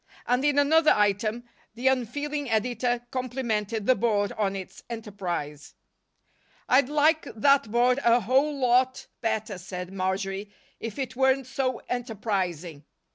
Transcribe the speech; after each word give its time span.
And, 0.25 0.43
in 0.43 0.57
another 0.57 0.89
item, 0.89 1.43
the 1.75 1.87
unfeeling 1.87 2.49
editor 2.49 3.05
complimented 3.11 3.85
the 3.85 3.93
Board 3.93 4.31
on 4.31 4.55
its 4.55 4.81
enterprise. 4.89 5.75
"I'd 6.67 6.89
like 6.89 7.25
that 7.35 7.69
Board 7.69 7.99
a 8.03 8.21
whole 8.21 8.57
lot 8.57 9.05
better," 9.21 9.59
said 9.59 9.93
Marjory, 9.93 10.51
"if 10.79 10.97
it 10.97 11.15
weren't 11.15 11.45
so 11.45 11.83
enterprising. 11.87 12.83